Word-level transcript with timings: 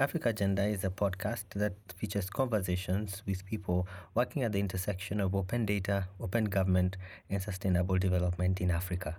Africa 0.00 0.28
Agenda 0.28 0.64
is 0.64 0.84
a 0.84 0.90
podcast 0.90 1.42
that 1.56 1.72
features 1.96 2.30
conversations 2.30 3.24
with 3.26 3.44
people 3.44 3.88
working 4.14 4.44
at 4.44 4.52
the 4.52 4.60
intersection 4.60 5.20
of 5.20 5.34
open 5.34 5.66
data, 5.66 6.06
open 6.20 6.44
government, 6.44 6.96
and 7.28 7.42
sustainable 7.42 7.98
development 7.98 8.60
in 8.60 8.70
Africa. 8.70 9.16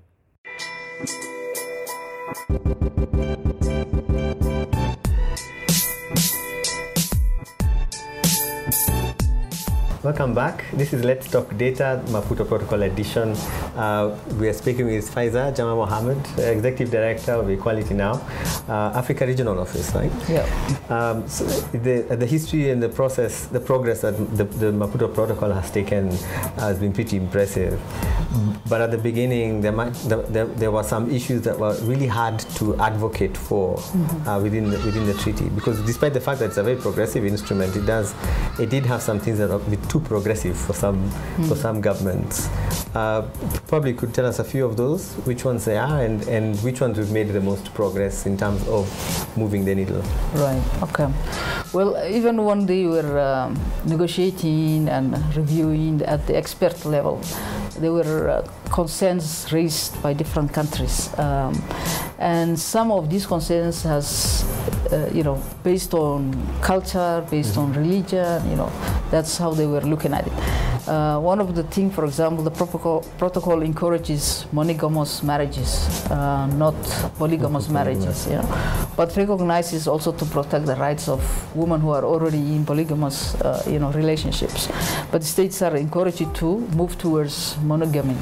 Welcome 10.10 10.34
back. 10.34 10.66
This 10.73 10.91
is 10.91 11.04
Let's 11.05 11.30
Talk 11.30 11.55
Data, 11.55 12.02
Maputo 12.07 12.44
Protocol 12.44 12.82
Edition. 12.82 13.34
Uh, 13.75 14.18
we 14.39 14.48
are 14.48 14.54
speaking 14.54 14.88
with 14.88 15.07
Faiza 15.14 15.55
Jama 15.55 15.75
Mohammed, 15.75 16.18
Executive 16.39 16.89
Director 16.89 17.34
of 17.34 17.48
Equality 17.48 17.93
Now, 17.93 18.14
uh, 18.68 18.92
Africa 18.96 19.28
Regional 19.28 19.60
Office, 19.60 19.93
right? 19.93 20.11
Yeah. 20.28 20.48
Um, 20.89 21.28
so 21.30 21.46
the, 21.46 22.16
the 22.16 22.25
history 22.25 22.71
and 22.71 22.82
the 22.82 22.89
process, 22.89 23.46
the 23.46 23.60
progress 23.60 24.02
that 24.02 24.18
the, 24.36 24.46
the 24.46 24.71
Maputo 24.71 25.14
Protocol 25.14 25.52
has 25.52 25.69
taken 25.69 26.10
has 26.57 26.80
been 26.80 26.91
pretty 26.91 27.18
impressive. 27.18 27.80
But 28.68 28.82
at 28.82 28.89
the 28.89 28.97
beginning, 28.97 29.61
there, 29.61 29.71
might, 29.71 29.94
there, 29.94 30.46
there 30.46 30.71
were 30.71 30.83
some 30.83 31.11
issues 31.11 31.41
that 31.44 31.60
were 31.60 31.75
really 31.82 32.08
hard 32.08 32.39
to 32.58 32.75
advocate 32.78 33.38
for 33.38 33.78
mm-hmm. 33.78 34.28
uh, 34.28 34.39
within, 34.39 34.72
the, 34.72 34.78
within 34.80 35.05
the 35.05 35.14
treaty. 35.16 35.50
Because 35.50 35.80
despite 35.86 36.14
the 36.14 36.22
fact 36.22 36.39
that 36.39 36.45
it's 36.45 36.58
a 36.58 36.64
very 36.64 36.78
progressive 36.78 37.25
instrument, 37.25 37.75
it 37.75 37.86
does, 37.86 38.14
it 38.59 38.69
did 38.69 38.86
have 38.86 39.02
some 39.02 39.19
things 39.19 39.38
that 39.38 39.52
are 39.52 39.59
a 39.59 39.69
bit 39.69 39.81
too 40.00 40.08
progressive 40.08 40.58
for 40.58 40.73
some, 40.73 41.09
mm. 41.09 41.48
for 41.48 41.56
some 41.56 41.81
governments. 41.81 42.50
Uh, 42.95 43.22
probably 43.67 43.94
could 43.94 44.14
tell 44.14 44.25
us 44.25 44.39
a 44.39 44.44
few 44.44 44.66
of 44.66 44.75
those, 44.78 45.14
which 45.25 45.45
ones 45.45 45.66
they 45.66 45.78
are, 45.78 46.02
and, 46.03 46.28
and 46.28 46.58
which 46.59 46.81
ones 46.81 46.98
we've 46.98 47.12
made 47.12 47.28
the 47.30 47.42
most 47.42 47.73
progress 47.73 48.25
in 48.25 48.38
terms 48.38 48.67
of 48.67 48.88
moving 49.38 49.66
the 49.66 49.75
needle. 49.75 50.02
Right, 50.34 50.62
okay. 50.84 51.08
Well, 51.73 52.02
even 52.08 52.44
when 52.44 52.66
they 52.66 52.86
were 52.86 53.20
um, 53.20 53.59
negotiating 53.86 54.89
and 54.89 55.14
reviewing 55.36 56.02
at 56.02 56.25
the 56.28 56.36
expert 56.36 56.86
level, 56.86 57.22
there 57.78 57.94
were 57.94 58.30
uh, 58.30 58.52
concerns 58.72 59.52
raised 59.52 60.02
by 60.02 60.13
different 60.13 60.52
countries. 60.52 61.17
Um, 61.17 61.61
and 62.17 62.59
some 62.59 62.91
of 62.91 63.09
these 63.09 63.25
concerns 63.25 63.84
has, 63.84 64.44
uh, 64.91 65.09
you 65.13 65.23
know, 65.23 65.41
based 65.63 65.94
on 65.94 66.36
culture, 66.61 67.25
based 67.30 67.52
mm-hmm. 67.52 67.59
on 67.61 67.73
religion, 67.73 68.50
you 68.50 68.56
know, 68.56 68.72
that's 69.11 69.38
how 69.38 69.52
they 69.52 69.65
were 69.65 69.81
looking 69.81 70.13
at 70.13 70.27
it. 70.27 70.33
Uh, 70.88 71.19
one 71.19 71.39
of 71.39 71.53
the 71.53 71.63
things, 71.63 71.93
for 71.93 72.05
example, 72.05 72.43
the 72.43 72.49
protocol, 72.49 73.02
protocol 73.17 73.61
encourages 73.61 74.45
monogamous 74.51 75.21
marriages, 75.21 75.88
uh, 76.09 76.47
not 76.47 76.75
polygamous 77.17 77.69
marriages, 77.69 78.25
you 78.25 78.33
know, 78.33 78.89
but 78.97 79.16
recognizes 79.16 79.88
also 79.88 80.11
to 80.11 80.25
protect 80.25 80.66
the 80.66 80.75
rights 80.75 81.07
of 81.07 81.21
women 81.55 81.79
who 81.79 81.89
are 81.89 82.03
already 82.03 82.39
in 82.39 82.66
polygamous, 82.66 83.35
uh, 83.41 83.61
you 83.67 83.77
know, 83.77 83.91
relationships. 83.91 84.67
But 85.11 85.23
states 85.23 85.61
are 85.61 85.75
encouraged 85.75 86.33
to 86.35 86.59
move 86.75 86.97
towards 86.97 87.57
monogamy. 87.61 88.17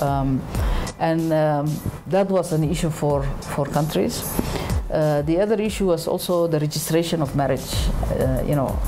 Um, 0.00 0.40
and 0.98 1.32
um, 1.32 1.80
that 2.06 2.28
was 2.30 2.52
an 2.52 2.64
issue 2.64 2.88
for, 2.88 3.22
for 3.54 3.66
countries. 3.66 4.22
Uh, 4.90 5.22
the 5.22 5.40
other 5.40 5.60
issue 5.60 5.86
was 5.86 6.06
also 6.06 6.46
the 6.46 6.58
registration 6.60 7.20
of 7.20 7.34
marriage. 7.34 7.74
Uh, 8.10 8.42
you 8.46 8.54
know, 8.54 8.78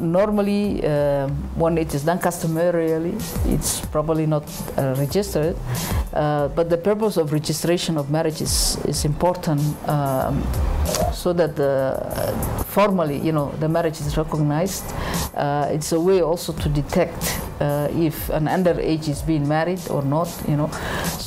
normally 0.00 0.84
uh, 0.84 1.28
when 1.54 1.78
it 1.78 1.94
is 1.94 2.04
done 2.04 2.18
customarily, 2.18 3.14
it's 3.46 3.80
probably 3.86 4.26
not 4.26 4.44
uh, 4.76 4.94
registered. 4.98 5.56
Uh, 6.12 6.48
but 6.48 6.68
the 6.68 6.76
purpose 6.76 7.16
of 7.16 7.32
registration 7.32 7.96
of 7.96 8.10
marriage 8.10 8.40
is, 8.40 8.76
is 8.86 9.04
important 9.04 9.60
um, 9.88 10.42
so 11.12 11.32
that 11.32 11.54
formally, 12.78 13.18
you 13.18 13.32
know, 13.32 13.50
the 13.58 13.68
marriage 13.68 14.00
is 14.00 14.16
recognized. 14.16 14.84
it's 15.76 15.90
a 15.92 16.00
way 16.08 16.20
also 16.22 16.52
to 16.52 16.68
detect 16.68 17.20
if 18.08 18.16
an 18.30 18.46
underage 18.46 19.08
is 19.08 19.20
being 19.22 19.46
married 19.48 19.82
or 19.90 20.02
not. 20.02 20.28
You 20.48 20.56
know, 20.56 20.70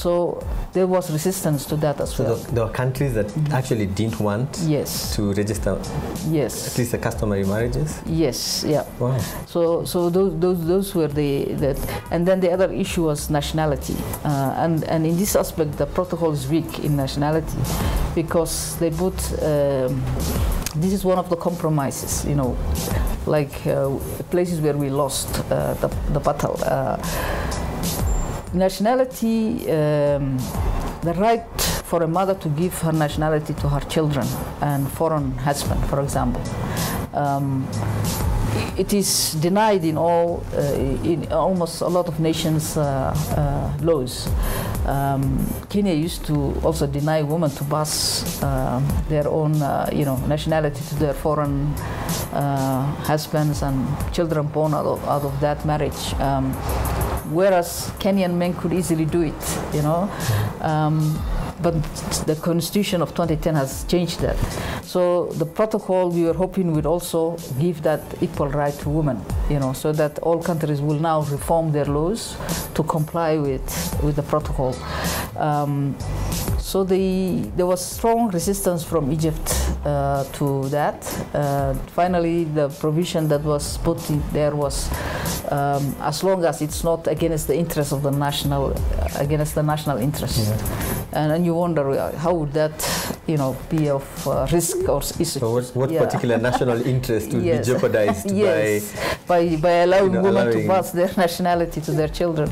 so 0.04 0.42
there 0.74 0.88
was 0.88 1.12
resistance 1.12 1.66
to 1.66 1.76
that 1.76 2.00
as 2.00 2.18
well. 2.18 2.38
so 2.38 2.44
well. 2.44 2.54
there 2.54 2.66
were 2.66 2.72
countries 2.72 3.14
that 3.14 3.28
mm-hmm. 3.28 3.54
actually 3.54 3.86
didn't 3.86 4.20
want 4.20 4.50
yes. 4.66 5.14
to 5.16 5.34
register 5.34 5.78
yes 6.30 6.54
at 6.72 6.78
least 6.78 6.92
the 6.92 6.98
customary 6.98 7.44
marriages 7.44 8.00
yes 8.06 8.64
yeah 8.66 8.86
wow 9.00 9.18
so 9.48 9.84
so 9.84 10.10
those 10.10 10.32
those, 10.40 10.66
those 10.66 10.96
were 10.96 11.10
the 11.10 11.32
that 11.64 11.78
and 12.12 12.26
then 12.28 12.40
the 12.40 12.50
other 12.50 12.72
issue 12.72 13.04
was 13.04 13.30
nationality 13.30 13.98
uh, 14.24 14.64
and 14.64 14.86
and 14.86 15.06
in 15.06 15.18
this 15.18 15.36
aspect 15.36 15.72
the 15.78 15.86
protocol 15.86 16.32
is 16.32 16.48
weak 16.48 16.80
in 16.86 16.96
nationality 16.96 17.58
because 18.16 18.78
they 18.80 18.90
put 18.90 19.18
um, 19.44 20.02
this 20.76 20.94
is 20.94 21.04
one 21.04 21.18
of 21.18 21.30
the 21.30 21.36
compromises 21.36 22.26
you 22.26 22.36
know 22.36 22.58
like 23.28 23.68
uh, 23.68 23.90
places 24.30 24.60
where 24.62 24.78
we 24.78 24.90
lost 24.90 25.28
uh, 25.52 25.74
the, 25.76 25.88
the 26.14 26.20
battle 26.20 26.58
uh, 26.64 26.98
nationality, 28.54 29.70
um, 29.72 30.38
the 31.02 31.14
right 31.18 31.62
for 31.86 32.04
a 32.04 32.08
mother 32.08 32.36
to 32.36 32.50
give 32.50 32.78
her 32.80 32.92
nationality 32.92 33.54
to 33.54 33.70
her 33.70 33.80
children 33.82 34.28
and 34.62 34.90
foreign 34.92 35.32
husband, 35.38 35.84
for 35.86 36.02
example. 36.02 36.42
Um, 37.14 37.68
it 38.78 38.94
is 38.94 39.34
denied 39.34 39.84
in 39.84 39.98
all, 39.98 40.44
uh, 40.54 40.62
in 41.04 41.32
almost 41.32 41.82
a 41.82 41.88
lot 41.88 42.08
of 42.08 42.20
nations' 42.20 42.78
uh, 42.78 43.14
uh, 43.38 43.84
laws. 43.84 44.30
Um, 44.86 45.46
Kenya 45.70 45.94
used 45.94 46.26
to 46.26 46.56
also 46.64 46.88
deny 46.88 47.22
women 47.22 47.50
to 47.52 47.64
pass 47.66 48.42
uh, 48.44 48.82
their 49.08 49.28
own, 49.28 49.62
uh, 49.62 49.90
you 49.94 50.06
know, 50.06 50.18
nationality 50.28 50.84
to 50.90 50.96
their 50.96 51.14
foreign 51.14 51.74
uh, 52.34 52.84
husbands 53.06 53.62
and 53.62 53.86
children 54.14 54.48
born 54.48 54.74
out 54.74 54.86
of, 54.86 55.04
out 55.08 55.24
of 55.24 55.40
that 55.40 55.66
marriage. 55.66 56.14
Um, 56.20 56.54
whereas 57.32 57.92
Kenyan 58.00 58.34
men 58.34 58.54
could 58.54 58.74
easily 58.74 59.06
do 59.06 59.22
it, 59.22 59.60
you 59.74 59.82
know. 59.82 60.10
Um, 60.62 61.20
but 61.62 61.74
the 62.26 62.36
constitution 62.36 63.02
of 63.02 63.10
2010 63.10 63.56
has 63.56 63.84
changed 63.86 64.20
that. 64.22 64.38
So 64.92 65.28
the 65.28 65.46
protocol 65.46 66.10
we 66.10 66.24
were 66.26 66.34
hoping 66.34 66.74
would 66.74 66.86
also 66.86 67.38
give 67.58 67.82
that 67.84 68.02
equal 68.22 68.50
right 68.50 68.74
to 68.80 68.90
women, 68.90 69.22
you 69.50 69.58
know, 69.58 69.72
so 69.72 69.94
that 69.94 70.20
all 70.20 70.44
countries 70.44 70.82
will 70.82 71.00
now 71.00 71.22
reform 71.22 71.72
their 71.72 71.86
laws 71.86 72.36
to 72.74 72.84
comply 72.84 73.38
with 73.38 73.64
with 74.04 74.18
the 74.18 74.24
protocol. 74.24 74.76
Um, 75.38 75.96
so 76.60 76.84
the, 76.84 77.50
there 77.56 77.66
was 77.66 77.80
strong 77.80 78.32
resistance 78.32 78.84
from 78.84 79.14
Egypt 79.14 79.48
uh, 79.86 80.26
to 80.34 80.68
that. 80.70 80.98
Uh, 81.34 81.74
finally, 81.96 82.44
the 82.44 82.68
provision 82.68 83.30
that 83.30 83.44
was 83.44 83.78
put 83.78 83.98
there 84.34 84.54
was 84.58 84.92
um, 85.52 85.96
as 86.02 86.22
long 86.22 86.44
as 86.44 86.62
it's 86.62 86.84
not 86.84 87.08
against 87.08 87.48
the 87.48 87.56
interest 87.56 87.94
of 87.94 88.04
the 88.04 88.12
national, 88.12 88.76
against 89.16 89.56
the 89.56 89.64
national 89.64 90.00
interest. 90.00 90.50
Yeah. 90.50 90.91
And 91.14 91.32
then 91.32 91.44
you 91.44 91.54
wonder 91.54 91.90
uh, 91.90 92.16
how 92.18 92.34
would 92.34 92.54
that, 92.54 92.74
you 93.28 93.38
know, 93.38 93.58
be 93.70 93.90
of 93.90 94.28
uh, 94.28 94.48
risk 94.52 94.88
or 94.88 95.02
issue. 95.02 95.26
So 95.26 95.54
what, 95.54 95.66
what 95.76 95.92
yeah. 95.92 96.06
particular 96.06 96.38
national 96.38 96.86
interest 96.86 97.34
would 97.34 97.44
yes. 97.44 97.68
be 97.68 97.74
jeopardized 97.74 98.32
yes. 98.36 98.94
by, 99.28 99.50
by, 99.50 99.56
by 99.58 99.72
allowing 99.72 100.14
you 100.14 100.22
know, 100.22 100.24
women 100.24 100.48
allowing 100.48 100.62
to 100.62 100.68
pass 100.68 100.92
their 100.92 101.12
nationality 101.18 101.82
to 101.82 101.92
their 101.92 102.08
children? 102.08 102.50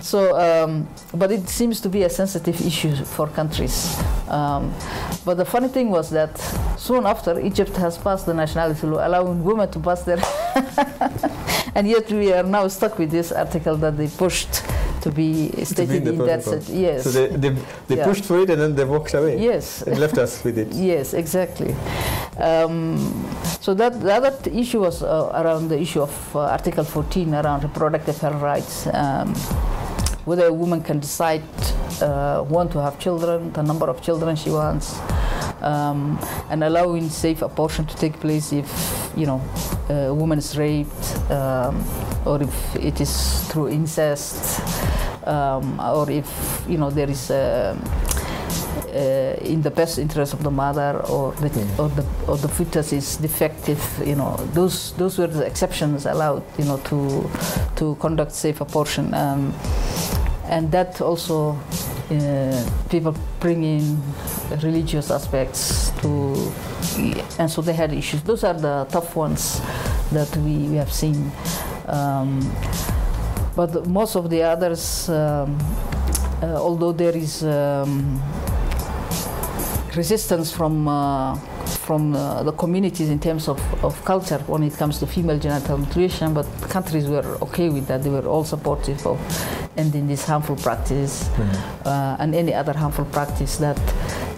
So, 0.00 0.36
um, 0.38 0.88
but 1.14 1.30
it 1.30 1.48
seems 1.48 1.80
to 1.82 1.88
be 1.88 2.02
a 2.02 2.10
sensitive 2.10 2.60
issue 2.60 2.94
for 2.96 3.28
countries. 3.28 3.96
Um, 4.28 4.74
but 5.24 5.34
the 5.34 5.44
funny 5.44 5.68
thing 5.68 5.90
was 5.90 6.10
that 6.10 6.36
soon 6.76 7.06
after, 7.06 7.38
Egypt 7.38 7.76
has 7.76 7.98
passed 7.98 8.26
the 8.26 8.34
nationality 8.34 8.86
law 8.86 9.06
allowing 9.06 9.44
women 9.44 9.70
to 9.70 9.78
pass 9.78 10.02
their. 10.02 10.18
and 11.74 11.88
yet 11.88 12.10
we 12.10 12.32
are 12.32 12.42
now 12.42 12.66
stuck 12.66 12.98
with 12.98 13.10
this 13.10 13.30
article 13.30 13.76
that 13.76 13.96
they 13.96 14.08
pushed 14.08 14.62
to 15.02 15.10
be 15.10 15.50
stated 15.64 16.06
in, 16.06 16.14
in 16.14 16.18
that 16.26 16.42
set. 16.42 16.68
Yes. 16.68 17.04
So 17.04 17.10
they, 17.10 17.28
they, 17.36 17.50
they 17.88 17.96
yeah. 17.96 18.04
pushed 18.04 18.24
for 18.24 18.38
it 18.40 18.50
and 18.50 18.60
then 18.60 18.74
they 18.74 18.84
walked 18.84 19.14
away. 19.14 19.38
Yes. 19.38 19.82
And 19.82 19.98
left 19.98 20.18
us 20.18 20.42
with 20.44 20.58
it. 20.58 20.72
Yes, 20.92 21.14
exactly. 21.14 21.74
Um, 22.38 22.96
so 23.60 23.74
that 23.74 24.00
the 24.00 24.12
other 24.12 24.34
issue 24.50 24.80
was 24.80 25.02
uh, 25.02 25.30
around 25.34 25.68
the 25.68 25.78
issue 25.78 26.02
of 26.02 26.36
uh, 26.36 26.40
Article 26.40 26.84
14 26.84 27.34
around 27.34 27.62
reproductive 27.62 28.18
health 28.18 28.42
rights. 28.42 28.86
Um, 28.88 29.34
whether 30.24 30.46
a 30.46 30.52
woman 30.52 30.82
can 30.82 31.00
decide 31.00 31.42
uh, 32.00 32.44
want 32.48 32.70
to 32.72 32.80
have 32.80 32.98
children, 32.98 33.52
the 33.52 33.62
number 33.62 33.86
of 33.88 34.00
children 34.02 34.36
she 34.36 34.50
wants, 34.50 34.98
um, 35.62 36.18
and 36.50 36.62
allowing 36.64 37.08
safe 37.08 37.42
abortion 37.42 37.86
to 37.86 37.96
take 37.96 38.18
place 38.20 38.52
if 38.52 39.12
you 39.16 39.26
know 39.26 39.40
a 39.88 40.14
woman 40.14 40.38
is 40.38 40.56
raped 40.56 41.30
um, 41.30 41.84
or 42.24 42.42
if 42.42 42.76
it 42.76 43.00
is 43.00 43.42
through 43.48 43.68
incest 43.68 44.61
um, 45.26 45.80
or 45.80 46.10
if 46.10 46.28
you 46.68 46.78
know 46.78 46.90
there 46.90 47.10
is 47.10 47.30
a, 47.30 47.76
uh, 48.94 49.44
in 49.44 49.62
the 49.62 49.70
best 49.70 49.98
interest 49.98 50.32
of 50.34 50.42
the 50.42 50.50
mother 50.50 51.00
or 51.08 51.32
the, 51.32 51.48
yeah. 51.48 51.82
or 51.82 51.88
the 51.88 52.06
or 52.26 52.36
the 52.36 52.48
fetus 52.48 52.92
is 52.92 53.16
defective 53.16 53.82
you 54.04 54.14
know 54.14 54.36
those 54.52 54.92
those 54.94 55.18
were 55.18 55.26
the 55.26 55.44
exceptions 55.46 56.06
allowed 56.06 56.42
you 56.58 56.64
know 56.64 56.78
to 56.78 57.30
to 57.76 57.96
conduct 58.00 58.32
safe 58.32 58.60
abortion. 58.60 59.14
Um, 59.14 59.54
and 60.52 60.70
that 60.72 61.00
also 61.00 61.58
uh, 62.10 62.70
people 62.90 63.14
bring 63.40 63.64
in 63.64 64.02
religious 64.62 65.10
aspects 65.10 65.90
to 66.02 66.52
and 67.38 67.50
so 67.50 67.62
they 67.62 67.72
had 67.72 67.92
issues. 67.92 68.22
Those 68.22 68.44
are 68.44 68.54
the 68.54 68.86
tough 68.90 69.16
ones 69.16 69.60
that 70.12 70.36
we, 70.36 70.68
we 70.68 70.76
have 70.76 70.92
seen. 70.92 71.32
Um, 71.86 72.40
but 73.54 73.86
most 73.86 74.16
of 74.16 74.30
the 74.30 74.42
others 74.42 75.08
um, 75.08 75.58
uh, 76.42 76.56
although 76.56 76.92
there 76.92 77.16
is 77.16 77.44
um, 77.44 78.20
resistance 79.94 80.50
from 80.50 80.88
uh, 80.88 81.36
from 81.86 82.14
uh, 82.14 82.42
the 82.42 82.52
communities 82.52 83.08
in 83.10 83.18
terms 83.18 83.48
of, 83.48 83.58
of 83.84 84.02
culture 84.04 84.38
when 84.46 84.62
it 84.62 84.74
comes 84.74 84.98
to 84.98 85.06
female 85.06 85.38
genital 85.38 85.78
mutilation, 85.78 86.32
but 86.32 86.46
countries 86.62 87.08
were 87.08 87.26
okay 87.42 87.68
with 87.68 87.86
that. 87.88 88.02
They 88.02 88.10
were 88.10 88.26
all 88.26 88.44
supportive 88.44 89.04
of 89.06 89.18
ending 89.76 90.06
this 90.06 90.24
harmful 90.24 90.56
practice 90.56 91.24
mm-hmm. 91.24 91.88
uh, 91.88 92.16
and 92.18 92.34
any 92.34 92.54
other 92.54 92.72
harmful 92.72 93.04
practice 93.06 93.56
that 93.58 93.78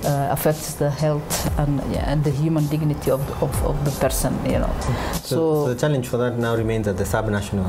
uh, 0.05 0.29
affects 0.31 0.75
the 0.75 0.91
health 0.91 1.59
and, 1.59 1.79
yeah, 1.93 2.11
and 2.11 2.23
the 2.25 2.31
human 2.31 2.67
dignity 2.69 3.11
of, 3.11 3.21
of, 3.43 3.65
of, 3.65 3.85
the 3.85 3.91
person, 3.93 4.35
you 4.45 4.59
know. 4.59 4.75
So, 4.81 5.21
so, 5.23 5.27
so, 5.27 5.75
the 5.75 5.81
challenge 5.81 6.09
for 6.09 6.19
that 6.19 6.39
now 6.39 6.55
remains 6.57 6.89
at 6.89 6.97
the 6.97 7.05
subnational 7.05 7.69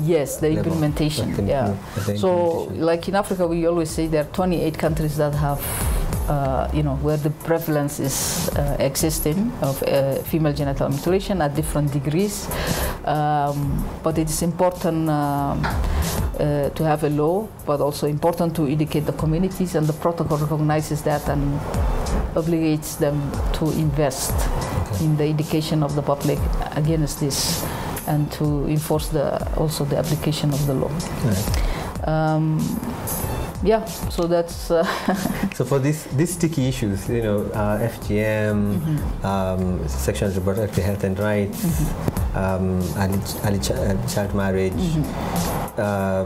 Yes, 0.00 0.38
the 0.38 0.50
level. 0.50 0.72
implementation, 0.72 1.46
yeah. 1.46 1.76
The 2.06 2.18
so, 2.18 2.64
like 2.74 3.08
in 3.08 3.14
Africa, 3.14 3.46
we 3.46 3.66
always 3.66 3.90
say 3.90 4.06
there 4.06 4.22
are 4.22 4.32
28 4.32 4.78
countries 4.78 5.16
that 5.16 5.34
have 5.34 5.60
uh, 6.28 6.70
you 6.72 6.82
know, 6.82 6.96
where 6.96 7.16
the 7.16 7.30
prevalence 7.30 8.00
is 8.00 8.48
uh, 8.50 8.76
existing 8.78 9.52
of 9.62 9.82
uh, 9.82 10.16
female 10.22 10.52
genital 10.52 10.88
mutilation 10.88 11.40
at 11.40 11.54
different 11.54 11.92
degrees. 11.92 12.48
Um, 13.04 13.84
but 14.02 14.18
it 14.18 14.28
is 14.28 14.42
important 14.42 15.08
um, 15.08 15.64
uh, 16.38 16.68
to 16.70 16.84
have 16.84 17.04
a 17.04 17.10
law, 17.10 17.48
but 17.66 17.80
also 17.80 18.06
important 18.06 18.54
to 18.56 18.68
educate 18.68 19.00
the 19.00 19.12
communities, 19.12 19.74
and 19.74 19.86
the 19.86 19.94
protocol 19.94 20.38
recognizes 20.38 21.02
that 21.02 21.28
and 21.28 21.58
obligates 22.34 22.98
them 22.98 23.18
to 23.52 23.64
invest 23.72 24.34
in 25.00 25.16
the 25.16 25.24
education 25.24 25.82
of 25.82 25.94
the 25.94 26.02
public 26.02 26.38
against 26.76 27.20
this 27.20 27.64
and 28.06 28.30
to 28.32 28.66
enforce 28.68 29.08
the 29.08 29.26
also 29.56 29.84
the 29.84 29.96
application 29.96 30.50
of 30.52 30.66
the 30.66 30.74
law. 30.74 30.90
Right. 31.24 32.08
Um, 32.08 32.58
yeah 33.62 33.84
so 33.84 34.26
that's 34.26 34.70
uh 34.70 34.84
so 35.54 35.64
for 35.64 35.78
these 35.78 36.04
these 36.16 36.34
sticky 36.34 36.68
issues 36.68 37.08
you 37.08 37.22
know 37.22 37.42
uh, 37.54 37.88
fgm 37.88 38.78
mm-hmm. 38.78 39.26
um, 39.26 39.88
sexual 39.88 40.30
reproductive 40.30 40.84
health 40.84 41.04
and 41.04 41.18
rights 41.18 41.64
mm-hmm. 41.64 42.38
um, 42.38 42.80
early, 42.96 43.18
early 43.44 43.58
ch- 43.58 44.14
child 44.14 44.34
marriage 44.34 44.72
mm-hmm. 44.72 45.58
Uh, 45.78 46.24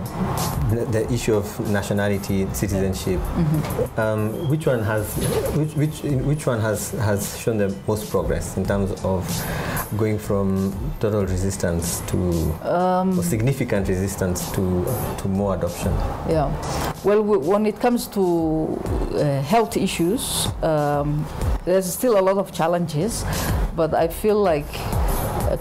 the 0.90 1.06
issue 1.12 1.34
of 1.34 1.44
nationality, 1.68 2.46
citizenship. 2.54 3.20
Mm-hmm. 3.20 4.00
Um, 4.00 4.48
which 4.48 4.66
one 4.66 4.82
has 4.82 5.04
which 5.54 5.74
which 5.76 6.00
which 6.24 6.46
one 6.46 6.58
has 6.58 6.92
has 6.92 7.38
shown 7.38 7.58
the 7.58 7.68
most 7.86 8.10
progress 8.10 8.56
in 8.56 8.64
terms 8.64 8.92
of 9.04 9.28
going 9.96 10.18
from 10.18 10.72
total 11.00 11.26
resistance 11.26 12.00
to 12.06 12.18
um, 12.62 13.22
significant 13.22 13.88
resistance 13.88 14.50
to 14.52 14.84
to 15.18 15.28
more 15.28 15.54
adoption? 15.54 15.92
Yeah. 16.28 16.50
Well, 17.04 17.22
when 17.22 17.66
it 17.66 17.80
comes 17.80 18.06
to 18.08 18.80
uh, 19.14 19.42
health 19.42 19.76
issues, 19.76 20.48
um, 20.62 21.26
there's 21.64 21.92
still 21.92 22.18
a 22.18 22.22
lot 22.22 22.38
of 22.38 22.52
challenges, 22.52 23.24
but 23.76 23.94
I 23.94 24.08
feel 24.08 24.40
like 24.40 24.66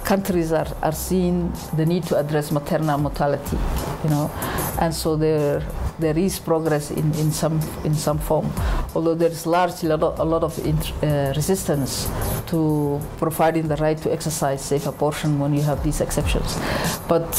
countries 0.03 0.51
are, 0.51 0.67
are 0.81 0.91
seeing 0.91 1.51
the 1.75 1.85
need 1.85 2.03
to 2.03 2.17
address 2.17 2.51
maternal 2.51 2.97
mortality, 2.97 3.57
you 4.03 4.09
know, 4.09 4.31
and 4.79 4.93
so 4.93 5.15
there 5.15 5.61
there 5.99 6.17
is 6.17 6.39
progress 6.39 6.91
in, 6.91 7.13
in 7.15 7.31
some 7.31 7.59
in 7.83 7.93
some 7.93 8.17
form, 8.17 8.51
although 8.95 9.15
there 9.15 9.29
is 9.29 9.45
largely 9.45 9.89
a 9.89 9.97
lot, 9.97 10.19
a 10.19 10.23
lot 10.23 10.43
of 10.43 10.57
uh, 10.59 11.33
resistance 11.35 12.09
to 12.47 12.99
providing 13.17 13.67
the 13.67 13.75
right 13.77 13.97
to 13.97 14.11
exercise 14.11 14.61
safe 14.61 14.85
abortion 14.87 15.39
when 15.39 15.53
you 15.53 15.61
have 15.61 15.83
these 15.83 16.01
exceptions, 16.01 16.59
but 17.07 17.29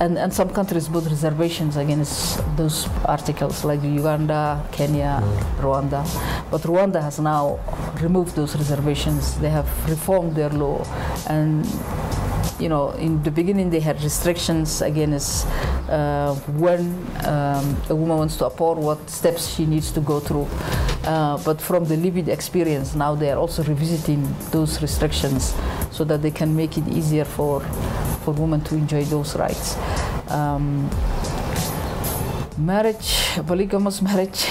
and, 0.00 0.18
and 0.18 0.32
some 0.32 0.50
countries 0.50 0.88
put 0.88 1.04
reservations 1.06 1.76
against 1.76 2.40
those 2.56 2.88
articles 3.04 3.64
like 3.64 3.82
Uganda, 3.82 4.64
Kenya. 4.70 5.22
Rwanda. 5.58 6.04
But 6.50 6.62
Rwanda 6.62 7.02
has 7.02 7.18
now 7.18 7.58
removed 8.00 8.36
those 8.36 8.54
reservations. 8.56 9.38
They 9.38 9.50
have 9.50 9.68
reformed 9.88 10.36
their 10.36 10.50
law 10.50 10.84
and 11.28 11.64
you 12.58 12.68
know, 12.68 12.90
in 12.92 13.22
the 13.22 13.30
beginning 13.30 13.70
they 13.70 13.80
had 13.80 14.02
restrictions 14.02 14.82
against 14.82 15.46
uh, 15.88 16.34
when 16.58 16.80
um, 17.24 17.76
a 17.88 17.94
woman 17.94 18.18
wants 18.18 18.36
to 18.36 18.46
abort, 18.46 18.78
what 18.78 19.10
steps 19.10 19.54
she 19.54 19.66
needs 19.66 19.90
to 19.92 20.00
go 20.00 20.20
through. 20.20 20.48
Uh, 21.04 21.38
but 21.44 21.60
from 21.60 21.84
the 21.84 21.96
lived 21.96 22.28
experience, 22.28 22.94
now 22.94 23.14
they 23.14 23.30
are 23.30 23.38
also 23.38 23.62
revisiting 23.64 24.26
those 24.50 24.82
restrictions 24.82 25.54
so 25.90 26.04
that 26.04 26.22
they 26.22 26.30
can 26.30 26.54
make 26.54 26.76
it 26.76 26.86
easier 26.88 27.24
for 27.24 27.60
for 28.24 28.32
women 28.32 28.60
to 28.60 28.74
enjoy 28.74 29.04
those 29.04 29.36
rights. 29.36 29.76
Um, 30.28 30.90
marriage, 32.58 33.38
polygamous 33.46 34.02
marriage, 34.02 34.46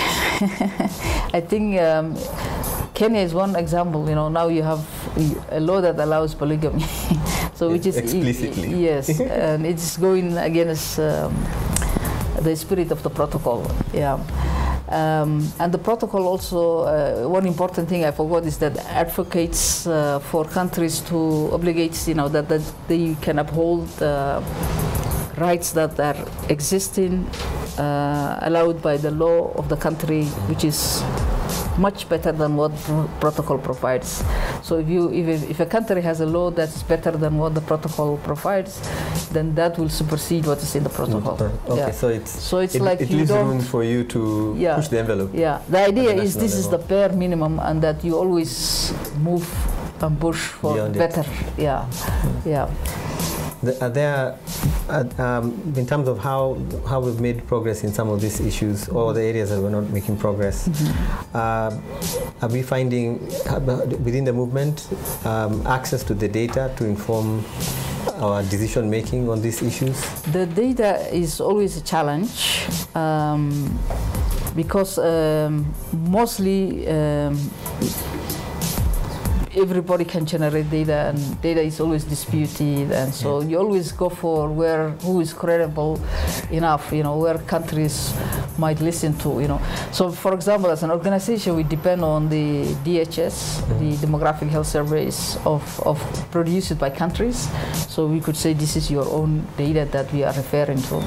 I 1.33 1.43
think 1.45 1.79
um, 1.81 2.15
Kenya 2.93 3.19
is 3.19 3.33
one 3.33 3.55
example. 3.57 4.07
You 4.07 4.15
know, 4.15 4.29
now 4.29 4.47
you 4.47 4.63
have 4.63 4.87
a 5.51 5.59
law 5.59 5.81
that 5.81 5.99
allows 5.99 6.33
polygamy, 6.33 6.83
so 7.55 7.71
which 7.71 7.85
is 7.85 7.97
explicitly 7.97 8.83
yes, 8.83 9.19
and 9.19 9.65
it's 9.65 9.97
going 9.97 10.37
against 10.37 10.99
um, 10.99 11.33
the 12.41 12.55
spirit 12.55 12.91
of 12.91 13.01
the 13.03 13.09
protocol. 13.09 13.65
Yeah. 13.93 14.19
Um, 14.87 15.51
and 15.59 15.73
the 15.73 15.79
protocol 15.79 16.27
also, 16.27 16.81
uh, 16.81 17.27
one 17.27 17.47
important 17.47 17.89
thing 17.89 18.05
I 18.05 18.11
forgot 18.11 18.45
is 18.45 18.59
that 18.59 18.77
advocates 18.85 19.87
uh, 19.87 20.19
for 20.19 20.45
countries 20.45 21.01
to 21.09 21.49
obligate, 21.51 22.07
you 22.07 22.13
know, 22.13 22.29
that, 22.29 22.47
that 22.49 22.61
they 22.87 23.15
can 23.21 23.39
uphold 23.39 23.89
uh, 24.01 24.41
rights 25.37 25.71
that 25.71 25.99
are 25.99 26.15
existing, 26.49 27.25
uh, 27.79 28.39
allowed 28.43 28.81
by 28.81 28.97
the 28.97 29.09
law 29.09 29.51
of 29.55 29.69
the 29.69 29.75
country, 29.75 30.25
which 30.47 30.63
is 30.63 31.03
much 31.77 32.07
better 32.07 32.31
than 32.31 32.55
what 32.55 32.71
the 32.85 33.09
protocol 33.19 33.57
provides. 33.57 34.23
So 34.65 34.79
if 34.79 34.89
you 34.89 35.13
if, 35.13 35.47
if 35.47 35.59
a 35.59 35.65
country 35.67 36.01
has 36.01 36.21
a 36.21 36.25
law 36.25 36.49
that's 36.49 36.81
better 36.81 37.11
than 37.11 37.37
what 37.37 37.53
the 37.53 37.61
protocol 37.61 38.17
provides, 38.17 38.81
then 39.29 39.53
that 39.53 39.77
will 39.77 39.89
supersede 39.89 40.47
what 40.47 40.57
is 40.57 40.73
in 40.75 40.83
the 40.83 40.89
mm, 40.89 40.99
protocol. 40.99 41.37
Okay, 41.69 41.77
yeah. 41.77 41.91
so 41.91 42.07
it's 42.09 42.31
so 42.31 42.57
it's 42.65 42.73
it, 42.73 42.81
like 42.81 42.99
it 42.99 43.11
leaves 43.11 43.29
room 43.29 43.61
for 43.61 43.83
you 43.83 44.03
to 44.05 44.55
yeah, 44.57 44.75
push 44.75 44.87
the 44.87 44.97
envelope. 44.97 45.29
Yeah, 45.35 45.61
the 45.69 45.85
idea 45.85 46.15
the 46.15 46.23
is 46.23 46.33
this 46.33 46.57
level. 46.57 46.59
is 46.59 46.67
the 46.73 46.81
bare 46.89 47.13
minimum, 47.13 47.59
and 47.59 47.79
that 47.83 48.03
you 48.03 48.17
always 48.17 48.91
move 49.21 49.45
and 50.01 50.19
push 50.19 50.41
for 50.57 50.73
Beyond 50.73 50.97
better. 50.97 51.21
It. 51.21 51.61
Yeah, 51.69 51.85
mm. 51.85 52.45
yeah. 52.45 53.04
Are 53.81 53.89
there, 53.89 54.37
uh, 54.89 55.03
um, 55.17 55.73
in 55.75 55.85
terms 55.85 56.07
of 56.07 56.19
how 56.19 56.57
how 56.87 56.99
we've 56.99 57.19
made 57.19 57.45
progress 57.47 57.83
in 57.83 57.93
some 57.93 58.09
of 58.09 58.21
these 58.21 58.39
issues 58.39 58.87
or 58.89 59.13
the 59.13 59.21
areas 59.21 59.49
that 59.49 59.61
we're 59.61 59.69
not 59.69 59.89
making 59.89 60.17
progress, 60.17 60.67
mm-hmm. 60.67 61.35
uh, 61.35 62.41
are 62.41 62.49
we 62.49 62.61
finding 62.61 63.19
uh, 63.49 63.59
within 64.03 64.23
the 64.23 64.33
movement 64.33 64.87
um, 65.25 65.65
access 65.67 66.03
to 66.03 66.13
the 66.13 66.27
data 66.27 66.71
to 66.77 66.85
inform 66.85 67.43
our 68.15 68.43
decision 68.43 68.89
making 68.89 69.29
on 69.29 69.41
these 69.41 69.61
issues? 69.61 69.99
The 70.31 70.45
data 70.45 70.99
is 71.13 71.41
always 71.41 71.77
a 71.77 71.81
challenge. 71.81 72.67
Um, 72.95 73.79
because 74.55 74.97
um, 74.97 75.65
mostly 75.91 76.87
um, 76.87 77.37
everybody 79.55 80.05
can 80.05 80.25
generate 80.25 80.69
data 80.69 81.09
and 81.09 81.41
data 81.41 81.61
is 81.61 81.79
always 81.79 82.03
disputed. 82.03 82.91
And 82.91 83.13
so 83.13 83.41
you 83.41 83.57
always 83.57 83.91
go 83.91 84.09
for 84.09 84.51
where 84.51 84.89
who 85.01 85.21
is 85.21 85.33
credible 85.33 85.99
enough 86.51 86.91
you 86.91 87.03
know 87.03 87.17
where 87.17 87.37
countries 87.39 88.13
might 88.57 88.79
listen 88.81 89.17
to 89.19 89.41
you 89.41 89.47
know. 89.47 89.61
So 89.91 90.11
for 90.11 90.33
example 90.33 90.69
as 90.69 90.83
an 90.83 90.91
organization 90.91 91.55
we 91.55 91.63
depend 91.63 92.03
on 92.03 92.29
the 92.29 92.65
DHS 92.83 93.35
the 93.79 93.95
demographic 94.05 94.49
health 94.49 94.67
surveys 94.67 95.37
of, 95.45 95.63
of 95.81 95.97
produced 96.31 96.77
by 96.77 96.89
countries. 96.89 97.49
So 97.87 98.07
we 98.07 98.19
could 98.19 98.37
say 98.37 98.53
this 98.53 98.75
is 98.75 98.91
your 98.91 99.07
own 99.09 99.47
data 99.57 99.85
that 99.91 100.11
we 100.11 100.23
are 100.23 100.33
referring 100.33 100.81
to. 100.83 101.03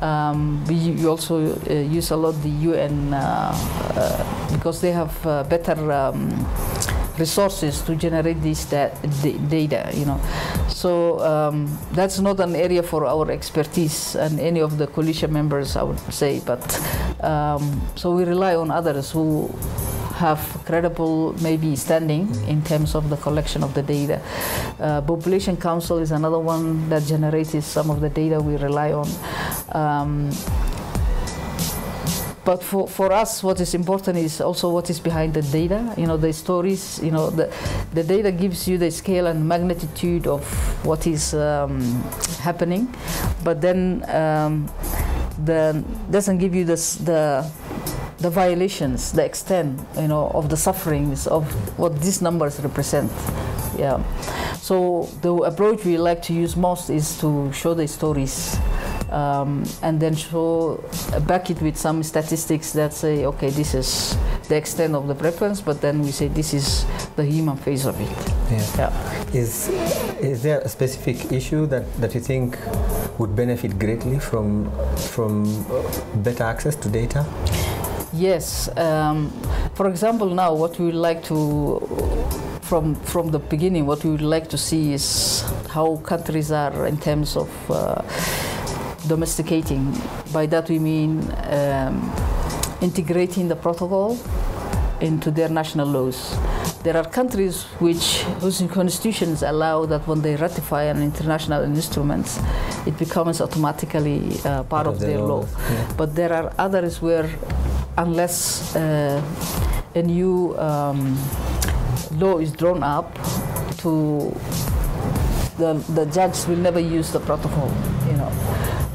Um, 0.00 0.64
we, 0.66 1.06
also 1.06 1.58
uh, 1.68 1.72
use 1.72 2.10
a 2.12 2.16
lot 2.16 2.40
the 2.42 2.48
UN 2.70 3.12
uh, 3.12 3.50
uh, 3.96 4.52
because 4.52 4.80
they 4.80 4.92
have 4.92 5.26
uh, 5.26 5.42
better 5.44 5.90
um, 5.90 6.30
resources 7.18 7.82
to 7.82 7.94
generate 7.96 8.40
this 8.42 8.64
data 8.64 9.90
you 9.94 10.04
know 10.04 10.20
so 10.68 11.18
um, 11.20 11.66
that's 11.92 12.18
not 12.18 12.40
an 12.40 12.54
area 12.54 12.82
for 12.82 13.06
our 13.06 13.30
expertise 13.30 14.14
and 14.14 14.40
any 14.40 14.60
of 14.60 14.78
the 14.78 14.86
coalition 14.86 15.32
members 15.32 15.76
i 15.76 15.82
would 15.82 15.98
say 16.12 16.40
but 16.44 16.62
um, 17.22 17.80
so 17.96 18.14
we 18.14 18.24
rely 18.24 18.54
on 18.54 18.70
others 18.70 19.10
who 19.10 19.50
have 20.18 20.40
credible 20.66 21.32
maybe 21.40 21.76
standing 21.76 22.28
in 22.48 22.60
terms 22.62 22.94
of 22.94 23.08
the 23.08 23.16
collection 23.16 23.62
of 23.62 23.72
the 23.74 23.82
data. 23.82 24.20
Uh, 24.80 25.00
Population 25.00 25.56
Council 25.56 25.98
is 25.98 26.10
another 26.10 26.40
one 26.40 26.88
that 26.88 27.04
generates 27.04 27.64
some 27.64 27.88
of 27.88 28.00
the 28.00 28.10
data 28.10 28.40
we 28.40 28.56
rely 28.56 28.92
on. 28.92 29.08
Um, 29.72 30.30
but 32.48 32.62
for, 32.62 32.88
for 32.88 33.12
us, 33.12 33.42
what 33.42 33.60
is 33.60 33.74
important 33.74 34.16
is 34.16 34.40
also 34.40 34.70
what 34.70 34.88
is 34.88 34.98
behind 34.98 35.34
the 35.34 35.42
data. 35.42 35.92
You 35.98 36.06
know, 36.06 36.16
the 36.16 36.32
stories. 36.32 36.98
You 37.02 37.10
know, 37.10 37.28
the 37.28 37.52
the 37.92 38.02
data 38.02 38.32
gives 38.32 38.66
you 38.66 38.78
the 38.78 38.90
scale 38.90 39.26
and 39.26 39.46
magnitude 39.46 40.26
of 40.26 40.42
what 40.82 41.06
is 41.06 41.34
um, 41.34 41.82
happening, 42.40 42.88
but 43.44 43.60
then 43.60 44.02
um, 44.08 44.66
the 45.44 45.84
doesn't 46.10 46.38
give 46.38 46.54
you 46.54 46.64
this 46.64 46.94
the 46.94 47.44
the 48.16 48.30
violations, 48.30 49.12
the 49.12 49.26
extent, 49.26 49.78
you 50.00 50.08
know, 50.08 50.30
of 50.32 50.48
the 50.48 50.56
sufferings 50.56 51.26
of 51.26 51.44
what 51.78 52.00
these 52.00 52.22
numbers 52.22 52.58
represent. 52.60 53.12
Yeah. 53.76 54.02
So 54.56 55.10
the 55.20 55.34
approach 55.44 55.84
we 55.84 55.98
like 55.98 56.22
to 56.22 56.32
use 56.32 56.56
most 56.56 56.88
is 56.88 57.20
to 57.20 57.52
show 57.52 57.74
the 57.74 57.86
stories. 57.86 58.56
Um, 59.10 59.64
and 59.82 60.00
then 60.00 60.14
show 60.14 60.82
back 61.26 61.50
it 61.50 61.62
with 61.62 61.76
some 61.76 62.02
statistics 62.02 62.72
that 62.72 62.92
say, 62.92 63.24
okay, 63.24 63.50
this 63.50 63.74
is 63.74 64.16
the 64.48 64.56
extent 64.56 64.94
of 64.94 65.08
the 65.08 65.14
preference, 65.14 65.60
but 65.60 65.80
then 65.80 66.02
we 66.02 66.10
say 66.10 66.28
this 66.28 66.52
is 66.52 66.84
the 67.16 67.24
human 67.24 67.56
face 67.56 67.86
of 67.86 67.98
it. 68.00 68.10
Yeah. 68.50 68.66
Yeah. 68.76 69.24
Is 69.32 69.68
is 70.20 70.42
there 70.42 70.60
a 70.60 70.68
specific 70.68 71.32
issue 71.32 71.66
that, 71.66 71.84
that 72.00 72.14
you 72.14 72.20
think 72.20 72.58
would 73.18 73.34
benefit 73.34 73.78
greatly 73.78 74.18
from 74.18 74.70
from 74.96 75.44
uh, 75.70 75.82
better 76.16 76.44
access 76.44 76.76
to 76.76 76.88
data? 76.88 77.24
Yes. 78.12 78.68
Um, 78.76 79.30
for 79.74 79.88
example, 79.88 80.28
now 80.28 80.54
what 80.54 80.78
we 80.78 80.86
would 80.86 80.94
like 80.94 81.22
to, 81.24 81.80
from 82.62 82.94
from 82.94 83.30
the 83.30 83.38
beginning, 83.38 83.86
what 83.86 84.02
we 84.04 84.10
would 84.10 84.22
like 84.22 84.48
to 84.48 84.58
see 84.58 84.92
is 84.92 85.44
how 85.68 85.96
countries 85.96 86.50
are 86.50 86.86
in 86.86 86.96
terms 86.96 87.36
of 87.36 87.50
uh, 87.70 88.02
domesticating. 89.06 89.96
By 90.32 90.46
that 90.46 90.68
we 90.68 90.78
mean 90.78 91.20
um, 91.50 92.12
integrating 92.80 93.48
the 93.48 93.56
protocol 93.56 94.18
into 95.00 95.30
their 95.30 95.48
national 95.48 95.88
laws. 95.88 96.36
There 96.82 96.96
are 96.96 97.04
countries 97.04 97.64
which 97.80 98.22
whose 98.40 98.62
constitutions 98.70 99.42
allow 99.42 99.86
that 99.86 100.06
when 100.06 100.22
they 100.22 100.36
ratify 100.36 100.84
an 100.84 101.02
international 101.02 101.62
instrument, 101.62 102.38
it 102.86 102.98
becomes 102.98 103.40
automatically 103.40 104.38
uh, 104.44 104.62
part, 104.64 104.86
of, 104.86 105.00
their 105.00 105.18
law. 105.18 105.46
Yeah. 105.46 105.92
But 105.96 106.14
there 106.14 106.32
are 106.32 106.52
others 106.58 107.02
where, 107.02 107.28
unless 107.96 108.74
uh, 108.76 109.22
a 109.94 110.02
new 110.02 110.56
um, 110.58 111.18
law 112.12 112.38
is 112.38 112.52
drawn 112.52 112.82
up, 112.82 113.18
to 113.78 114.34
the 115.58 115.74
the 115.94 116.06
judge 116.06 116.46
will 116.46 116.56
never 116.56 116.80
use 116.80 117.12
the 117.12 117.20
protocol. 117.20 117.70
You 118.06 118.16
know. 118.16 118.47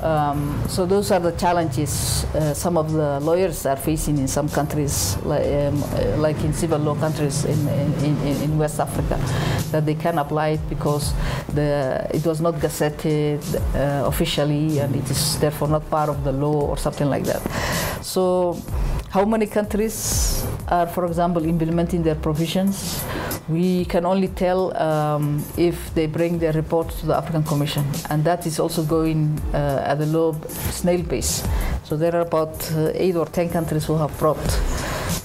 Um, 0.04 0.62
so 0.68 0.86
those 0.86 1.12
are 1.12 1.20
the 1.22 1.32
challenges 1.32 2.26
uh, 2.36 2.54
some 2.54 2.76
of 2.76 2.92
the 2.92 3.22
lawyers 3.22 3.66
are 3.66 3.78
facing 3.78 4.18
in 4.18 4.28
some 4.28 4.50
countries, 4.50 5.16
like, 5.24 5.46
um, 5.46 5.82
uh, 5.82 6.18
like 6.18 6.44
in 6.44 6.52
civil 6.52 6.80
law 6.80 6.96
countries 6.96 7.46
in, 7.46 7.68
in, 8.04 8.18
in, 8.44 8.58
West 8.58 8.82
Africa, 8.82 9.18
that 9.72 9.86
they 9.86 9.96
can 9.96 10.20
apply 10.20 10.50
it 10.50 10.70
because 10.70 11.14
the, 11.54 12.06
it 12.14 12.26
was 12.26 12.42
not 12.42 12.56
gazetted 12.56 13.42
uh, 13.76 14.06
officially 14.06 14.80
and 14.80 14.94
it 14.94 15.10
is 15.10 15.40
therefore 15.40 15.70
not 15.70 15.90
part 15.90 16.10
of 16.10 16.24
the 16.26 16.34
law 16.34 16.68
or 16.68 16.78
something 16.78 17.10
like 17.10 17.24
that. 17.24 17.42
So 18.02 18.62
how 19.10 19.24
many 19.24 19.46
countries 19.46 20.46
are, 20.68 20.88
for 20.88 21.06
example, 21.06 21.46
implementing 21.46 22.04
their 22.04 22.16
provisions? 22.16 23.02
We 23.50 23.84
can 23.86 24.06
only 24.06 24.30
tell 24.30 24.76
um, 24.82 25.44
if 25.58 25.94
they 25.96 26.08
bring 26.08 26.40
their 26.40 26.54
report 26.54 26.90
to 27.00 27.06
the 27.06 27.16
African 27.16 27.44
Commission, 27.44 27.84
and 28.10 28.24
that 28.24 28.46
is 28.46 28.58
also 28.58 28.84
going 28.84 29.38
uh, 29.54 29.84
at 29.86 30.00
a 30.00 30.06
low 30.06 30.34
snail 30.72 31.04
pace. 31.04 31.44
So 31.84 31.98
there 31.98 32.16
are 32.16 32.22
about 32.22 32.72
uh, 32.72 32.92
eight 32.94 33.18
or 33.18 33.26
ten 33.26 33.50
countries 33.50 33.86
who 33.86 33.98
have 33.98 34.18
brought 34.18 34.40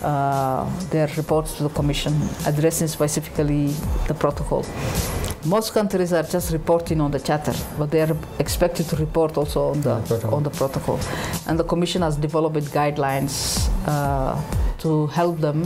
uh, 0.03 0.69
their 0.91 1.07
reports 1.17 1.55
to 1.59 1.63
the 1.63 1.69
Commission, 1.69 2.13
addressing 2.45 2.89
specifically 2.89 3.69
the 4.09 4.15
protocol. 4.15 4.65
Most 5.45 5.73
countries 5.73 6.13
are 6.13 6.25
just 6.25 6.53
reporting 6.53 7.01
on 7.01 7.13
the 7.13 7.21
charter, 7.21 7.55
but 7.79 7.93
they 7.93 8.01
are 8.01 8.17
expected 8.41 8.87
to 8.87 8.97
report 8.97 9.37
also 9.39 9.69
on 9.71 9.81
the 9.83 9.93
On 9.93 10.03
the 10.03 10.09
protocol. 10.09 10.35
on 10.35 10.43
the 10.43 10.51
protocol. 10.51 11.01
And 11.47 11.57
the 11.57 11.65
Commission 11.65 12.03
has 12.03 12.17
developed 12.17 12.73
guidelines 12.75 13.71
uh, 13.87 14.37
to 14.79 15.07
help 15.07 15.39
them 15.39 15.65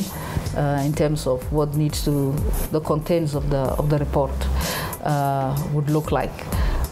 uh, 0.56 0.82
in 0.84 0.92
terms 0.92 1.26
of 1.26 1.52
what 1.52 1.74
needs 1.74 2.04
to 2.04 2.32
the 2.70 2.80
contents 2.80 3.34
of 3.34 3.50
the 3.50 3.62
of 3.78 3.90
the 3.90 3.98
report 3.98 4.32
uh, 5.02 5.56
would 5.72 5.90
look 5.90 6.12
like. 6.12 6.32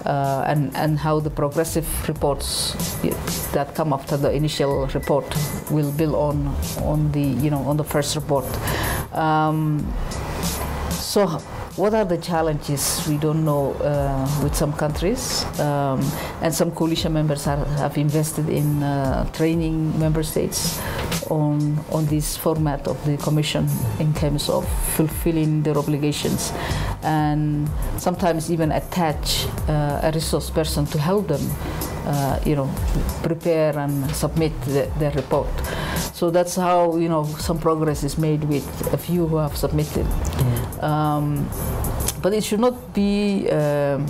Uh, 0.06 0.42
and, 0.46 0.74
and 0.76 0.98
how 0.98 1.20
the 1.20 1.28
progressive 1.28 1.86
reports 2.08 2.72
that 3.52 3.74
come 3.74 3.92
after 3.92 4.16
the 4.16 4.32
initial 4.32 4.86
report 4.94 5.26
will 5.70 5.92
build 5.92 6.14
on 6.14 6.46
on 6.82 7.12
the 7.12 7.20
you 7.20 7.50
know 7.50 7.58
on 7.68 7.76
the 7.76 7.84
first 7.84 8.16
report. 8.16 8.46
Um, 9.12 9.92
so, 10.90 11.26
what 11.76 11.92
are 11.92 12.06
the 12.06 12.16
challenges? 12.16 13.06
We 13.06 13.18
don't 13.18 13.44
know 13.44 13.72
uh, 13.74 14.40
with 14.42 14.54
some 14.54 14.72
countries, 14.72 15.44
um, 15.60 16.00
and 16.40 16.54
some 16.54 16.70
coalition 16.70 17.12
members 17.12 17.46
are, 17.46 17.62
have 17.76 17.98
invested 17.98 18.48
in 18.48 18.82
uh, 18.82 19.30
training 19.32 19.98
member 19.98 20.22
states 20.22 20.80
on 21.30 21.78
on 21.90 22.06
this 22.06 22.36
format 22.36 22.86
of 22.86 23.02
the 23.04 23.16
commission 23.16 23.68
in 23.98 24.12
terms 24.14 24.48
of 24.48 24.66
fulfilling 24.96 25.62
their 25.62 25.78
obligations, 25.78 26.52
and 27.02 27.68
sometimes 27.98 28.50
even 28.50 28.72
attach 28.72 29.46
uh, 29.68 30.00
a 30.02 30.10
resource 30.12 30.50
person 30.50 30.86
to 30.86 30.98
help 30.98 31.28
them. 31.28 31.42
Uh, 32.06 32.40
you 32.46 32.56
know, 32.56 32.68
prepare 33.22 33.78
and 33.78 34.10
submit 34.16 34.58
the, 34.62 34.90
their 34.98 35.12
report. 35.12 35.46
So 36.14 36.30
that's 36.30 36.56
how 36.56 36.96
you 36.96 37.08
know 37.08 37.24
some 37.38 37.58
progress 37.58 38.02
is 38.02 38.16
made 38.16 38.42
with 38.44 38.64
a 38.94 38.96
few 38.96 39.26
who 39.26 39.36
have 39.36 39.56
submitted. 39.56 40.06
Um, 40.80 41.46
but 42.22 42.32
it 42.32 42.42
should 42.42 42.60
not 42.60 42.94
be 42.94 43.48
um, 43.50 44.06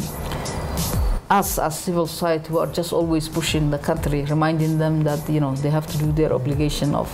us 1.30 1.58
as 1.58 1.78
civil 1.78 2.06
society 2.06 2.48
who 2.48 2.58
are 2.58 2.66
just 2.66 2.92
always 2.92 3.28
pushing 3.28 3.70
the 3.70 3.78
country, 3.78 4.24
reminding 4.24 4.78
them 4.78 5.04
that 5.04 5.28
you 5.30 5.40
know 5.40 5.54
they 5.56 5.70
have 5.70 5.86
to 5.86 5.96
do 5.98 6.10
their 6.12 6.32
obligation 6.32 6.94
of 6.94 7.08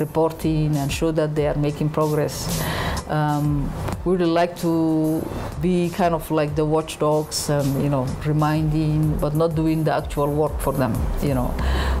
reporting 0.00 0.74
and 0.76 0.90
show 0.90 1.12
that 1.12 1.34
they 1.34 1.46
are 1.46 1.56
making 1.56 1.90
progress. 1.90 2.62
Um, 3.08 3.70
we 4.04 4.16
would 4.16 4.26
like 4.28 4.56
to 4.60 5.20
be 5.60 5.90
kind 5.90 6.14
of 6.14 6.30
like 6.30 6.54
the 6.56 6.64
watchdogs, 6.64 7.50
and 7.50 7.82
you 7.82 7.90
know, 7.90 8.06
reminding, 8.24 9.18
but 9.18 9.34
not 9.34 9.54
doing 9.54 9.84
the 9.84 9.92
actual 9.92 10.32
work 10.32 10.58
for 10.60 10.72
them. 10.72 10.94
You 11.22 11.34
know, 11.34 11.54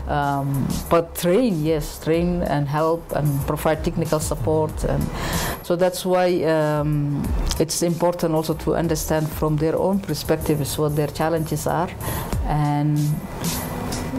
um, 0.08 0.66
but 0.88 1.14
train, 1.14 1.62
yes, 1.62 2.02
train 2.02 2.42
and 2.42 2.66
help 2.68 3.12
and 3.12 3.28
provide 3.46 3.84
technical 3.84 4.20
support, 4.20 4.84
and 4.84 5.02
so 5.70 5.76
that's 5.76 6.04
why 6.04 6.42
um, 6.42 7.22
it's 7.60 7.82
important 7.82 8.34
also 8.34 8.54
to 8.54 8.74
understand 8.74 9.30
from 9.30 9.56
their 9.56 9.76
own 9.76 10.00
perspectives 10.00 10.76
what 10.76 10.96
their 10.96 11.06
challenges 11.06 11.64
are, 11.68 11.88
and 12.46 12.98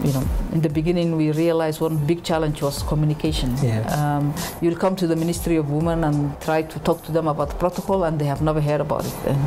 you 0.02 0.14
know, 0.14 0.24
in 0.52 0.62
the 0.62 0.70
beginning 0.70 1.14
we 1.14 1.30
realized 1.30 1.78
one 1.82 1.98
big 2.06 2.24
challenge 2.24 2.62
was 2.62 2.82
communication. 2.84 3.54
Um, 3.90 4.34
you'll 4.62 4.76
come 4.78 4.96
to 4.96 5.06
the 5.06 5.14
Ministry 5.14 5.56
of 5.56 5.70
Women 5.70 6.04
and 6.04 6.40
try 6.40 6.62
to 6.62 6.78
talk 6.78 7.04
to 7.04 7.12
them 7.12 7.28
about 7.28 7.50
the 7.50 7.56
protocol, 7.56 8.04
and 8.04 8.18
they 8.18 8.24
have 8.24 8.40
never 8.40 8.62
heard 8.62 8.80
about 8.80 9.04
it. 9.04 9.14
And, 9.26 9.46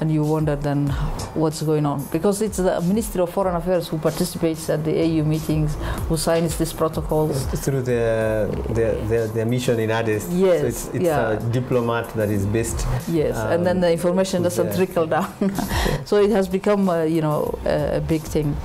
and 0.00 0.10
you 0.12 0.22
wonder 0.22 0.54
then 0.56 0.88
what's 1.34 1.62
going 1.62 1.86
on 1.86 2.04
because 2.12 2.42
it's 2.42 2.58
the 2.58 2.80
Ministry 2.82 3.20
of 3.20 3.30
Foreign 3.30 3.56
Affairs 3.56 3.88
who 3.88 3.98
participates 3.98 4.68
at 4.70 4.84
the 4.84 4.94
AU 5.02 5.24
meetings, 5.24 5.76
who 6.08 6.16
signs 6.16 6.56
these 6.56 6.72
protocols. 6.72 7.46
Through 7.64 7.82
their, 7.82 8.46
their, 8.46 8.94
their, 9.06 9.26
their 9.28 9.46
mission 9.46 9.80
in 9.80 9.90
Addis. 9.90 10.28
Yes, 10.30 10.60
So 10.60 10.66
it's, 10.66 10.86
it's 10.88 11.04
yeah. 11.04 11.32
a 11.32 11.40
diplomat 11.50 12.08
that 12.14 12.30
is 12.30 12.46
based. 12.46 12.86
Yes, 13.08 13.36
and 13.36 13.66
then 13.66 13.76
um, 13.76 13.80
the 13.82 13.92
information 13.92 14.42
doesn't 14.42 14.74
trickle 14.76 15.06
down. 15.06 15.32
so 16.04 16.22
it 16.22 16.30
has 16.30 16.48
become, 16.48 16.88
uh, 16.88 17.02
you 17.02 17.20
know, 17.20 17.58
a, 17.64 18.00
big 18.00 18.22
thing. 18.22 18.56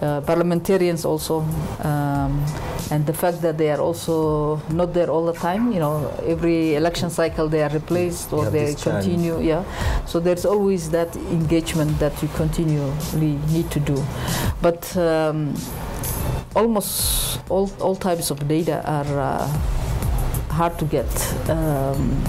Uh, 0.00 0.20
parliamentarians 0.20 1.04
also, 1.04 1.40
um, 1.82 2.44
and 2.90 3.04
the 3.06 3.12
fact 3.12 3.42
that 3.42 3.58
they 3.58 3.70
are 3.70 3.80
also 3.80 4.56
not 4.70 4.92
there 4.94 5.10
all 5.10 5.26
the 5.26 5.32
time. 5.32 5.72
You 5.72 5.80
know, 5.80 6.14
every 6.24 6.74
election 6.74 7.10
cycle 7.10 7.48
they 7.48 7.62
are 7.62 7.70
replaced 7.70 8.32
or 8.32 8.48
they 8.50 8.74
continue. 8.74 9.40
Yeah, 9.40 9.64
so 10.04 10.20
there's 10.20 10.44
always 10.44 10.75
that 10.90 11.14
engagement 11.16 11.98
that 11.98 12.20
you 12.22 12.28
continually 12.28 13.38
need 13.52 13.70
to 13.70 13.80
do, 13.80 14.04
but. 14.62 14.96
Um, 14.96 15.54
almost 16.56 17.38
all, 17.50 17.70
all 17.80 17.94
types 17.94 18.30
of 18.30 18.48
data 18.48 18.82
are 18.86 19.20
uh, 19.20 19.46
hard 20.50 20.78
to 20.78 20.86
get 20.86 21.06
um, 21.50 22.24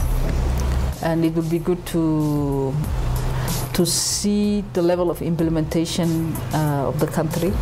and 1.01 1.23
it 1.23 1.33
would 1.33 1.49
be 1.49 1.59
good 1.59 1.83
to 1.87 2.73
to 3.73 3.85
see 3.85 4.63
the 4.73 4.81
level 4.81 5.09
of 5.09 5.21
implementation 5.21 6.33
uh, 6.53 6.89
of 6.89 6.99
the 6.99 7.07
country 7.07 7.53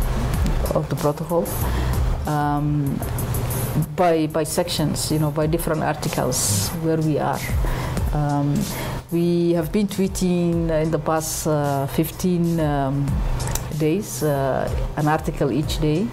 of 0.74 0.88
the 0.90 0.96
protocol 0.96 1.46
um, 2.26 2.98
by 3.94 4.26
by 4.26 4.42
sections 4.42 5.12
you 5.12 5.20
know 5.20 5.30
by 5.30 5.46
different 5.46 5.82
articles 5.84 6.68
where 6.82 6.96
we 6.98 7.16
are 7.18 7.40
um, 8.12 8.54
we 9.10 9.52
have 9.52 9.70
been 9.72 9.86
tweeting 9.86 10.70
in 10.82 10.90
the 10.90 10.98
past 10.98 11.46
uh, 11.46 11.86
15 11.86 12.60
um, 12.60 13.06
days 13.78 14.22
uh, 14.22 14.68
an 14.96 15.08
article 15.08 15.52
each 15.52 15.80
day 15.80 16.06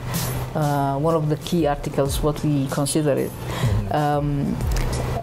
uh, 0.55 0.97
one 0.99 1.15
of 1.15 1.29
the 1.29 1.37
key 1.37 1.65
articles, 1.65 2.21
what 2.21 2.43
we 2.43 2.67
consider 2.67 3.13
it. 3.13 3.31
Mm-hmm. 3.31 3.95
Um, 3.95 4.55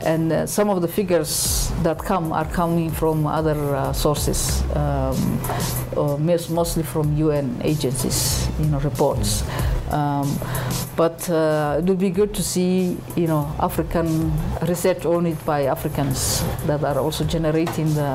and 0.03 0.33
uh, 0.33 0.47
some 0.47 0.71
of 0.71 0.81
the 0.81 0.89
figures 0.89 1.71
that 1.83 1.99
come 1.99 2.33
are 2.33 2.47
coming 2.47 2.91
from 2.91 3.27
other 3.27 3.77
uh, 3.77 3.93
sources, 3.93 4.63
um, 4.75 5.41
mostly 5.95 6.83
from 6.83 7.17
UN 7.17 7.61
agencies, 7.63 8.49
you 8.59 8.67
know, 8.67 8.81
reports. 8.81 9.45
Um, 9.91 10.27
but 11.01 11.31
uh, 11.31 11.79
it 11.81 11.85
would 11.89 11.99
be 11.99 12.11
good 12.11 12.35
to 12.35 12.43
see, 12.43 12.95
you 13.17 13.27
know, 13.33 13.43
African 13.69 14.09
research 14.69 15.07
on 15.07 15.25
it 15.33 15.41
by 15.47 15.61
Africans 15.77 16.43
that 16.67 16.85
are 16.85 16.99
also 16.99 17.25
generating 17.25 17.89
the 17.95 18.11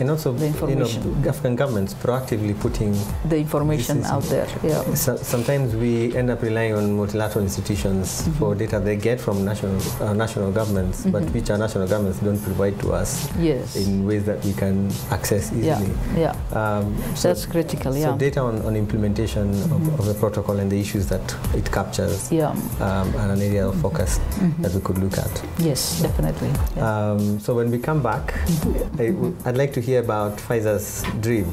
and 0.00 0.08
also 0.10 0.32
the 0.32 0.46
information. 0.46 1.02
you 1.04 1.10
know 1.22 1.28
African 1.28 1.54
governments 1.62 1.92
proactively 2.04 2.54
putting 2.64 2.92
the 3.28 3.36
information 3.46 3.96
out 4.14 4.22
there. 4.34 4.48
Yeah. 4.70 4.82
So, 4.94 5.16
sometimes 5.34 5.74
we 5.82 6.16
end 6.16 6.30
up 6.30 6.40
relying 6.48 6.72
on 6.80 6.84
multilateral 7.02 7.44
institutions 7.44 8.04
Mm-hmm. 8.14 8.38
for 8.38 8.54
data 8.54 8.76
they 8.88 8.96
get 9.08 9.18
from 9.26 9.36
national 9.50 9.76
uh, 10.00 10.14
national 10.24 10.50
governments, 10.60 10.96
but 11.14 11.22
Mhm. 11.22 11.34
which 11.34 11.48
our 11.52 11.58
national 11.66 11.86
governments 11.92 12.18
don't 12.26 12.42
provide 12.48 12.76
to 12.84 12.88
us 13.00 13.10
Yes. 13.50 13.76
in 13.82 14.06
ways 14.08 14.24
that 14.30 14.38
we 14.46 14.52
can 14.62 14.76
access 15.16 15.44
easily. 15.58 15.92
Yeah. 16.24 16.32
Um, 16.60 16.84
so, 17.20 17.28
That's 17.28 17.44
critical. 17.54 17.92
Yeah. 17.94 18.12
so 18.12 18.16
data 18.26 18.40
on, 18.50 18.56
on 18.68 18.72
implementation 18.84 19.46
Mhm. 19.52 19.74
of, 19.76 19.82
of 20.00 20.04
the 20.10 20.16
protocol 20.24 20.56
and 20.62 20.68
the 20.74 20.80
issues 20.84 21.04
that 21.12 21.26
it 21.60 21.66
captures 21.78 22.13
yeah. 22.30 22.50
um, 22.80 23.14
are 23.16 23.30
an 23.32 23.40
area 23.40 23.66
of 23.68 23.74
focus 23.80 24.18
Mhm. 24.40 24.62
that 24.62 24.72
we 24.74 24.80
could 24.80 24.98
look 24.98 25.18
at. 25.18 25.42
Yes, 25.58 26.00
definitely. 26.02 26.50
Yeah. 26.76 26.82
Um, 27.12 27.40
so 27.40 27.54
when 27.54 27.70
we 27.70 27.78
come 27.78 28.02
back, 28.02 28.34
I, 28.98 29.10
would 29.10 29.56
like 29.56 29.72
to 29.74 29.80
hear 29.80 30.00
about 30.00 30.38
Faiza's 30.38 31.02
dream, 31.20 31.46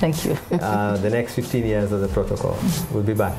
Thank 0.00 0.24
you. 0.24 0.36
uh, 0.60 0.96
the 0.98 1.10
next 1.10 1.34
15 1.34 1.64
years 1.66 1.92
of 1.92 2.00
the 2.00 2.08
protocol. 2.08 2.56
We'll 2.92 3.02
be 3.02 3.14
back. 3.14 3.36